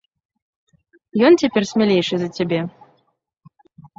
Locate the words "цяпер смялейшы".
1.41-2.15